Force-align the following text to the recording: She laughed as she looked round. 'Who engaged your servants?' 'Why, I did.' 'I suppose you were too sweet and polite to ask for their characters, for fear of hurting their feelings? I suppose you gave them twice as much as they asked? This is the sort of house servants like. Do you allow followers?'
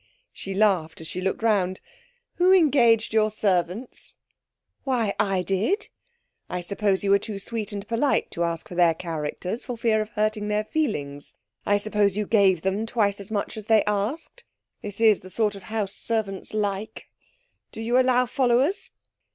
She 0.33 0.55
laughed 0.55 0.99
as 0.99 1.05
she 1.07 1.21
looked 1.21 1.43
round. 1.43 1.79
'Who 2.37 2.51
engaged 2.51 3.13
your 3.13 3.29
servants?' 3.29 4.15
'Why, 4.83 5.13
I 5.19 5.43
did.' 5.43 5.89
'I 6.49 6.61
suppose 6.61 7.03
you 7.03 7.11
were 7.11 7.19
too 7.19 7.37
sweet 7.37 7.71
and 7.71 7.87
polite 7.87 8.31
to 8.31 8.43
ask 8.43 8.67
for 8.67 8.73
their 8.73 8.95
characters, 8.95 9.63
for 9.63 9.77
fear 9.77 10.01
of 10.01 10.09
hurting 10.09 10.47
their 10.47 10.63
feelings? 10.63 11.37
I 11.67 11.77
suppose 11.77 12.17
you 12.17 12.25
gave 12.25 12.63
them 12.63 12.87
twice 12.87 13.19
as 13.19 13.29
much 13.29 13.55
as 13.57 13.67
they 13.67 13.83
asked? 13.83 14.43
This 14.81 14.99
is 14.99 15.19
the 15.19 15.29
sort 15.29 15.53
of 15.53 15.61
house 15.69 15.93
servants 15.93 16.51
like. 16.55 17.05
Do 17.71 17.79
you 17.79 17.99
allow 17.99 18.25
followers?' 18.25 18.89